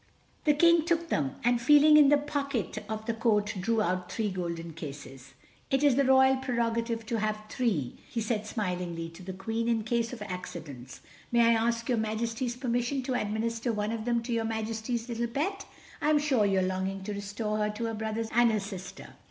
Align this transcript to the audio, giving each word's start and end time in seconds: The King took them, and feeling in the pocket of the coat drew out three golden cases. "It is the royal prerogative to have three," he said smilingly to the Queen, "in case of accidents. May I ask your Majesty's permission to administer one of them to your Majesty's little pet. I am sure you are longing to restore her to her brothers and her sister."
The 0.45 0.55
King 0.55 0.83
took 0.83 1.09
them, 1.09 1.35
and 1.43 1.61
feeling 1.61 1.95
in 1.95 2.09
the 2.09 2.17
pocket 2.17 2.79
of 2.89 3.05
the 3.05 3.13
coat 3.13 3.53
drew 3.59 3.83
out 3.83 4.11
three 4.11 4.31
golden 4.31 4.73
cases. 4.73 5.35
"It 5.69 5.83
is 5.83 5.93
the 5.95 6.03
royal 6.03 6.37
prerogative 6.37 7.05
to 7.05 7.19
have 7.19 7.37
three," 7.49 7.97
he 8.09 8.19
said 8.19 8.47
smilingly 8.47 9.09
to 9.09 9.21
the 9.21 9.31
Queen, 9.31 9.67
"in 9.69 9.83
case 9.83 10.11
of 10.11 10.23
accidents. 10.23 11.01
May 11.31 11.45
I 11.45 11.51
ask 11.67 11.87
your 11.87 11.99
Majesty's 11.99 12.55
permission 12.55 13.03
to 13.03 13.13
administer 13.13 13.71
one 13.71 13.91
of 13.91 14.05
them 14.05 14.23
to 14.23 14.33
your 14.33 14.43
Majesty's 14.45 15.07
little 15.07 15.27
pet. 15.27 15.67
I 16.01 16.09
am 16.09 16.17
sure 16.17 16.47
you 16.47 16.57
are 16.57 16.61
longing 16.63 17.03
to 17.03 17.13
restore 17.13 17.59
her 17.59 17.69
to 17.69 17.83
her 17.85 17.93
brothers 17.93 18.29
and 18.31 18.51
her 18.51 18.59
sister." 18.59 19.09